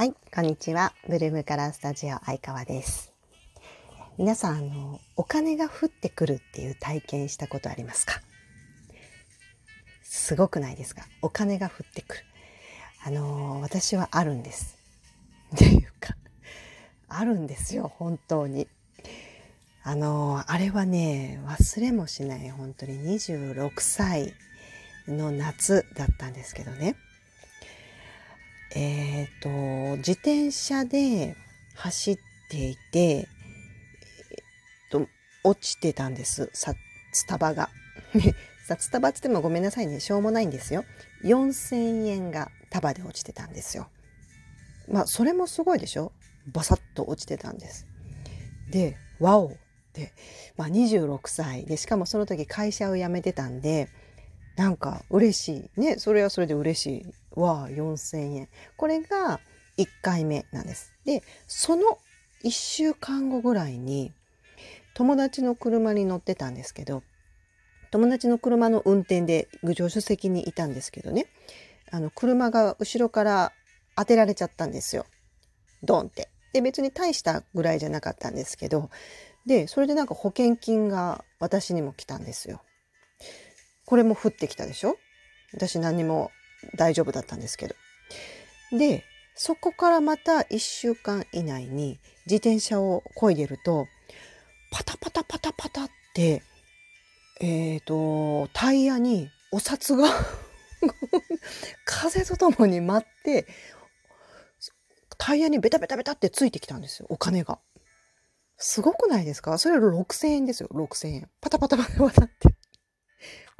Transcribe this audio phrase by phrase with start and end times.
[0.00, 0.94] はい、こんにちは。
[1.10, 3.12] ブルームカラースタジオ相川です。
[4.16, 8.22] 皆さん、あの、お金が降ってくるっていう体験したことありますか？
[10.02, 11.04] すごくないですか？
[11.20, 12.24] お金が降ってくる。
[13.04, 14.78] あの、私はあるんです。
[15.54, 16.16] っていうか、
[17.10, 18.68] あるんですよ、本当に。
[19.82, 24.32] あの、あれはね、忘れもしない、本当に26歳
[25.06, 26.96] の夏だったんですけどね。
[28.74, 29.48] えっ、と、
[29.96, 31.36] 自転車で
[31.74, 32.18] 走っ
[32.50, 33.26] ていて、えっ
[34.90, 35.06] と、
[35.42, 36.50] 落ちてたんです。
[36.52, 36.74] さ、
[37.12, 37.70] スタバが。
[38.66, 39.98] さ、スタバって言ってもごめんなさいね。
[40.00, 40.84] しょうもないんですよ。
[41.24, 43.88] 4000円が束で落ちてたんですよ。
[44.88, 46.12] まあ、それもすごいでしょ？
[46.46, 47.86] バサッと落ちてたんです。
[48.70, 49.52] で、ワオっ
[49.92, 50.12] て、
[50.56, 53.88] まあ26歳で、しかもその時会社を辞めてたんで、
[54.60, 55.80] なんか嬉しい。
[55.80, 57.06] ね、それはそれで嬉しい。
[57.40, 58.48] わあ、4000円。
[58.76, 59.40] これが
[59.78, 60.92] 1回目なんです。
[61.06, 61.96] で、その
[62.44, 64.12] 1週間後ぐらいに、
[64.92, 67.02] 友達の車に乗ってたんですけど、
[67.90, 71.28] 友達の車の運転で助手席にいたんですけどね、
[71.90, 73.52] あの、車が後ろから
[73.96, 75.06] 当てられちゃったんですよ。
[75.82, 76.28] ドンって。
[76.52, 78.90] で、別に大したぐらいじゃなかったんですけど、
[79.46, 82.60] で、それでなんか保険金が私にも来たんですよ。
[83.90, 84.96] これも降ってきたでしょ？
[85.52, 86.30] 私何も
[86.76, 87.74] 大丈夫だったんですけど。
[88.70, 89.02] で、
[89.34, 93.88] そこからまた1週間以内に自転車を漕いでると、
[94.70, 96.44] パタパタパタパタって、
[97.40, 100.06] えっ、と、タイヤにお札が
[101.84, 103.48] 風とともに舞って、
[105.18, 107.58] タイヤにベタベタベタってついてきたんですよ、お金が。
[108.56, 109.58] すごくないですか？
[109.58, 111.30] それ6000円ですよ、6000円。
[111.40, 112.59] パタパタパタパタって。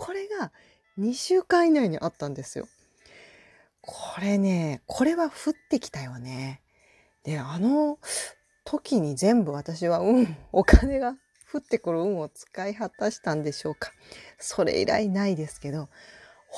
[0.00, 0.50] これが
[0.98, 2.66] 2週間以内にあったんですよ。
[3.82, 6.62] これね、これは降ってきたよね。
[7.22, 7.98] で、あの
[8.64, 11.16] 時に全部私は運、お金が
[11.52, 13.92] 降ってくる運を使い果たしたんでしょうか。
[14.38, 15.90] それ以来ないですけど、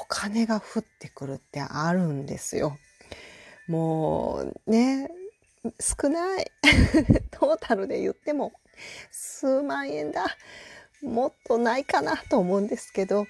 [0.00, 2.78] お金が降ってくるってあるんですよ。
[3.66, 5.10] もうね、
[5.80, 6.46] 少ない。
[7.32, 8.52] トータルで言っても
[9.10, 10.26] 数万円だ。
[11.02, 13.26] もっとないかなと思うんですけど、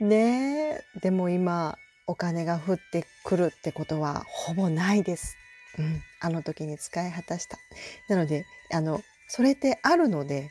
[0.00, 1.76] ねえ、でも今
[2.06, 5.36] お金が降ってくるってことはほぼないです。
[5.78, 7.58] うん、あの時に使い果たした。
[8.08, 10.50] なので、あの、それってあるので、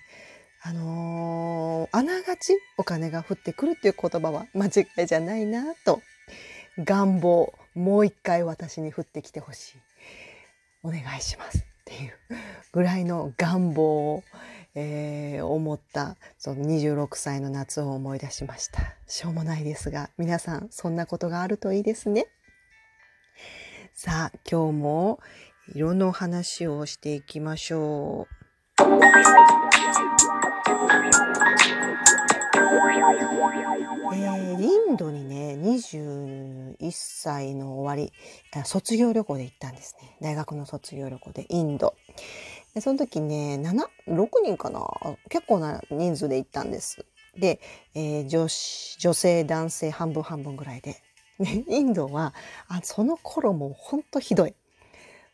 [0.64, 6.02] あのーあながちお金が降ってくるっていう言葉は間違いじゃないなと、
[6.78, 9.78] 願望、もう一回私に降ってきてほしい。
[10.84, 12.14] お願いしますっていう
[12.72, 14.24] ぐらいの願望を、
[14.76, 18.96] えー思ったその26歳の夏を思い出しました。
[19.08, 22.28] しょうもないですが、皆さんそんなことがあるといいですね。
[23.94, 25.20] さあ、今日も
[25.76, 28.36] 色の話をしていきましょう。
[34.14, 38.14] えーインドにね、21歳の終わり、
[38.66, 40.18] 卒業旅行で行ったんですね。
[40.22, 41.96] 大学の卒業旅行でインド。
[42.74, 44.82] でその時ね、7、6人かな？
[45.30, 47.06] 結構な人数で行ったんです。
[47.38, 47.60] で、
[47.96, 50.96] えー女子、女性、男性半分半分ぐらいで。
[51.40, 52.34] ね、インドは、
[52.68, 54.54] あその頃もうほんとひどい。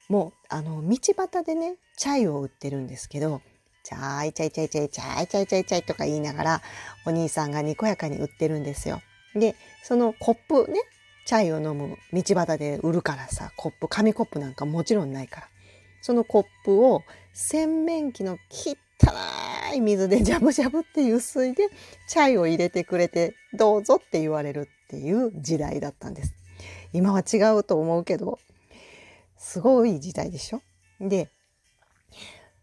[0.09, 3.41] もう、あの、道端でね、チャイを売ってるんですけど、
[3.83, 6.61] チャイチャイチャイチャイチャイチャイチャイチャイとか言いながら、
[7.05, 9.01] お兄さんがにこやかに売ってるんですよ。
[9.35, 10.79] で、そのコップね、
[11.25, 15.47] チャイを飲む道端で売るからさ、コップ、紙コップなんかもちろんないから。
[16.01, 17.03] そのコップを
[17.33, 18.75] 洗面器の汚
[19.75, 21.69] い水でジャブジャブっていう水で
[22.07, 26.33] チャイを入れてくれてどうぞって言われるっていう時代だったんです。
[26.93, 28.39] 今は違うと思うけど、
[29.37, 30.61] すごい時代でしょ
[30.99, 31.29] で、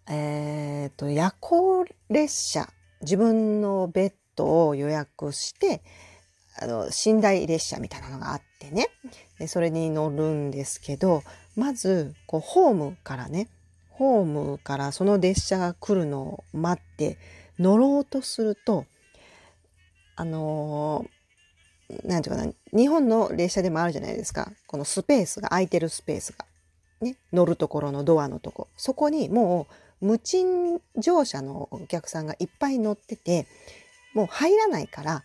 [0.08, 2.68] えっ、と、夜行列車、
[3.02, 5.82] 自分のベッドを予約して、
[6.60, 8.88] あの、寝台列車みたいなのがあってね。
[9.38, 11.22] でそれに乗るんですけど、
[11.56, 13.48] まず、こう、ホームからね、
[13.90, 17.16] ホームからその列車が来るのを待って
[17.58, 18.86] 乗ろうとすると、
[20.16, 21.14] あのー
[21.88, 24.50] ていうかな、日本の列車でもあるじゃないですか。
[24.66, 26.46] このスペースが、空いてるスペースが。
[27.00, 28.68] ね、乗るところのドアのとこ。
[28.76, 29.66] そこにも
[30.00, 33.46] う、無賃乗車のお客さんがいっぱい乗ってて、
[34.14, 35.24] もう入らないから、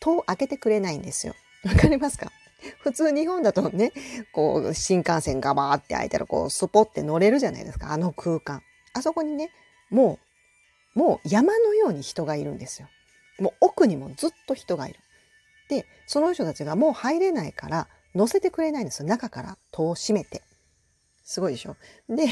[0.00, 1.34] 戸を開けてくれないんですよ。
[1.64, 2.32] わかりますか？
[2.80, 3.92] 普通日本だとね、
[4.32, 8.62] こう、新幹線がバーって開いたら、こう、スポって乗れるじゃないですか、あの空間。
[8.92, 9.50] あそこにね、
[9.90, 10.18] も
[10.94, 12.88] う、もう山のように人がいるんですよ。
[13.38, 14.98] もう奥にもずっと人がいる。
[15.68, 19.08] で、その人たちがもう入れないから、乗せてくれないんですよ。
[19.08, 20.42] 中から戸を閉めて。
[21.22, 21.76] すごいでしょ
[22.08, 22.26] で、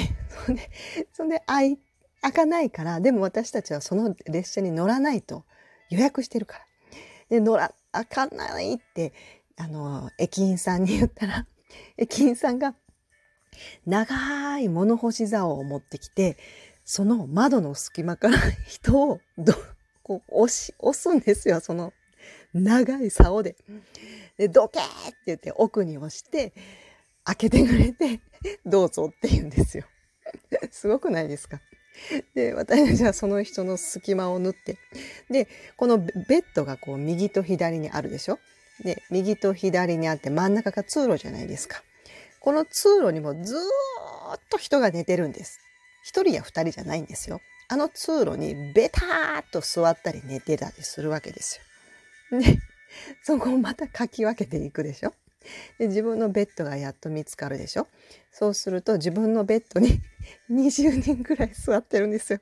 [0.44, 0.70] そんで、
[1.12, 1.78] そんで、開、
[2.20, 5.44] 開かないから、でも私たちはその列車に乗らないと
[5.88, 6.64] 予約してるから。
[7.30, 9.12] で、乗ら、開かないって、
[9.58, 11.46] あの、駅員さんに言ったら、
[11.98, 12.74] 駅員さんが、
[13.86, 16.36] 長い物干し竿を持ってきて、
[16.84, 19.52] その窓の隙間から人をど、
[20.02, 21.92] こう押し、押すんですよ、その
[22.54, 23.56] 長い竿で。
[24.38, 26.52] で、どけーって言って奥に押して、
[27.24, 28.20] 開けてくれて、
[28.64, 29.84] どうぞって言うんですよ。
[30.70, 31.60] すごくないですか？
[32.34, 34.78] で、私たちはその人の隙間を縫って、
[35.28, 38.38] で、このベッドがこう右と左にあるでしょ？
[38.84, 41.82] で、右と左にあって真ん中が通路じゃないですか。
[42.40, 45.60] この通路にもずーっと人が寝てるんです。
[46.04, 47.40] 一人や二人じゃないんですよ。
[47.68, 51.60] あの通路にベターっと座ったり寝てたりするわけです
[52.30, 52.40] よ。
[52.40, 52.58] で、
[53.22, 55.12] そこをまたかき分けていくでしょ
[55.78, 57.86] で、自分のベッドがやっと見つかるでしょ
[58.32, 60.00] そうすると自分のベッドに
[60.50, 62.40] 20人ぐらい座ってるんですよ。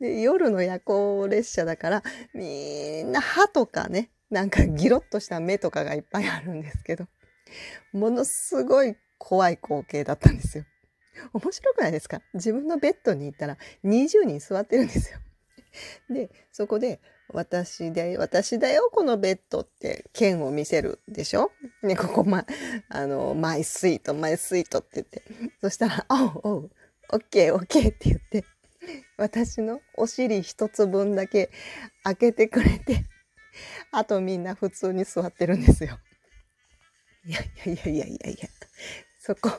[0.00, 2.02] で、夜の夜行列車だから、
[2.34, 7.06] みんな歯とかね、なんかギロッとした目とかがいっぱいあるんですけど、
[7.92, 10.64] ものすごい怖い光景だったんですよ。
[11.32, 12.22] 面白くないですか？
[12.34, 15.18] 自分のベッドに行ったら20人座ってるんですよ。
[16.08, 17.00] で、そこで、
[17.32, 21.52] 私で、私だよ、このベッドって、剣を見せるでしょ？
[21.82, 22.44] ね、ここ、ま、
[22.88, 25.22] あの、マイスイート、マイスイートって言って。
[25.60, 26.70] そしたら、おうおう、
[27.12, 28.44] オッケーオッケーって言って、
[29.16, 31.50] 私のお尻一つ分だけ
[32.02, 33.04] 開けてくれて、
[33.92, 35.98] あとみんな普通に座ってるんですよ。
[37.26, 38.48] いやいやいやいやいやいや、
[39.20, 39.50] そこ、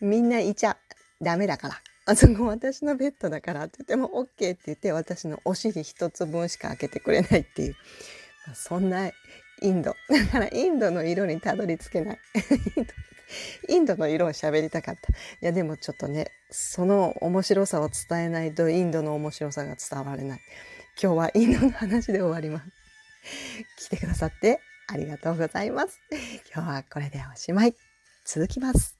[0.00, 0.76] みんないちゃ
[1.20, 1.74] ダメだから。
[2.06, 7.76] あそこ私のベッドだからって言っても OK って言って私のお尻一つ分しか開けてくれないっていう。
[8.54, 9.10] そんな
[9.60, 9.94] インド。
[10.08, 12.18] だからインドの色にたどり着けない。
[13.68, 15.12] インドの色を喋りたかった。
[15.12, 20.40] いやでもちょっとね、その面白さを伝えないとインドの面白さが伝われない。
[21.00, 22.77] 今日はインドの話で終わります。
[23.78, 26.00] 来てくださってありがとうございます。
[26.54, 27.74] 今日はこれでおしまい。
[28.24, 28.97] 続きます。